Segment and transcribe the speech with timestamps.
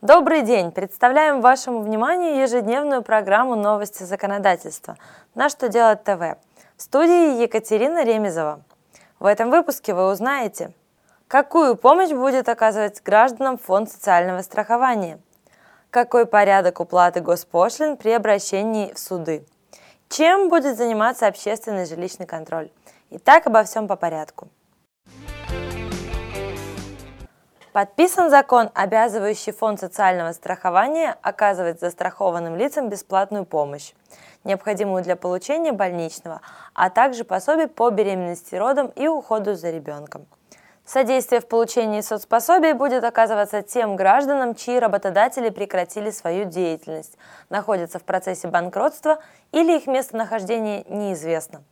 [0.00, 0.70] Добрый день!
[0.70, 4.96] Представляем вашему вниманию ежедневную программу «Новости законодательства»
[5.34, 6.36] на «Что делать ТВ»
[6.76, 8.60] в студии Екатерина Ремезова.
[9.18, 10.70] В этом выпуске вы узнаете,
[11.26, 15.18] какую помощь будет оказывать гражданам Фонд социального страхования,
[15.90, 19.44] какой порядок уплаты госпошлин при обращении в суды,
[20.08, 22.70] чем будет заниматься общественный жилищный контроль.
[23.10, 24.46] Итак, обо всем по порядку–
[27.78, 33.92] Подписан закон, обязывающий Фонд социального страхования оказывать застрахованным лицам бесплатную помощь,
[34.42, 36.40] необходимую для получения больничного,
[36.74, 40.26] а также пособий по беременности, родам и уходу за ребенком.
[40.84, 47.16] Содействие в получении соцпособий будет оказываться тем гражданам, чьи работодатели прекратили свою деятельность,
[47.48, 49.20] находятся в процессе банкротства
[49.52, 51.62] или их местонахождение неизвестно.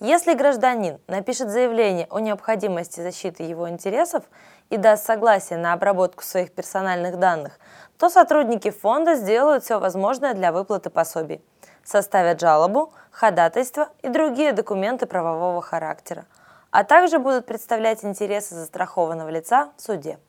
[0.00, 4.22] Если гражданин напишет заявление о необходимости защиты его интересов
[4.70, 7.58] и даст согласие на обработку своих персональных данных,
[7.98, 11.42] то сотрудники фонда сделают все возможное для выплаты пособий,
[11.82, 16.26] составят жалобу, ходатайство и другие документы правового характера,
[16.70, 20.20] а также будут представлять интересы застрахованного лица в суде.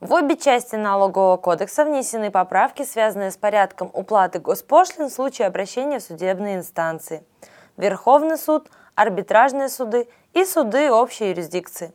[0.00, 5.98] В обе части налогового кодекса внесены поправки, связанные с порядком уплаты госпошлин в случае обращения
[5.98, 7.22] в судебные инстанции.
[7.76, 11.92] Верховный суд, арбитражные суды и суды общей юрисдикции.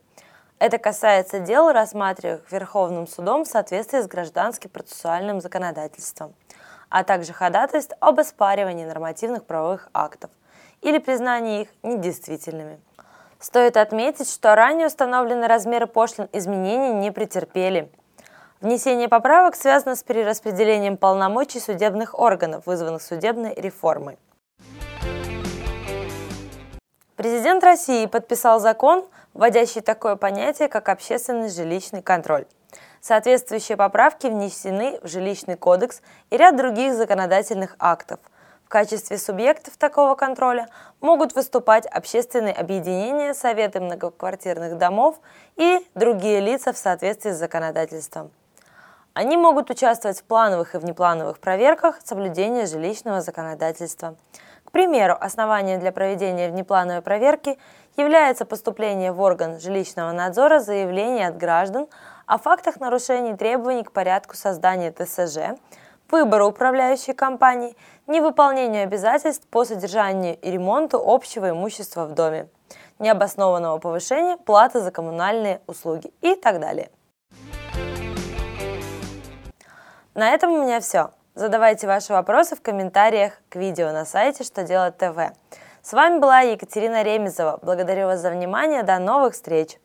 [0.59, 6.35] Это касается дел, рассматриваемых Верховным судом в соответствии с гражданским процессуальным законодательством,
[6.89, 10.29] а также ходатайств об оспаривании нормативных правовых актов
[10.81, 12.79] или признании их недействительными.
[13.45, 17.91] Стоит отметить, что ранее установленные размеры пошлин изменений не претерпели.
[18.59, 24.17] Внесение поправок связано с перераспределением полномочий судебных органов, вызванных судебной реформой.
[27.15, 32.47] Президент России подписал закон, вводящий такое понятие, как общественный жилищный контроль.
[32.99, 38.19] Соответствующие поправки внесены в жилищный кодекс и ряд других законодательных актов–
[38.65, 40.67] в качестве субъектов такого контроля
[40.99, 45.19] могут выступать общественные объединения, советы многоквартирных домов
[45.55, 48.31] и другие лица в соответствии с законодательством.
[49.13, 54.15] Они могут участвовать в плановых и внеплановых проверках соблюдения жилищного законодательства.
[54.65, 57.57] К примеру, основанием для проведения внеплановой проверки
[57.95, 61.87] является поступление в орган жилищного надзора заявления от граждан
[62.25, 65.57] о фактах нарушений требований к порядку создания ТСЖ,
[66.09, 67.75] выбора управляющей компании,
[68.07, 72.47] невыполнению обязательств по содержанию и ремонту общего имущества в доме,
[72.99, 76.89] необоснованного повышения платы за коммунальные услуги и так далее.
[80.13, 81.11] На этом у меня все.
[81.35, 85.17] Задавайте ваши вопросы в комментариях к видео на сайте «Что делать ТВ».
[85.81, 87.59] С вами была Екатерина Ремезова.
[87.61, 88.83] Благодарю вас за внимание.
[88.83, 89.77] До новых встреч!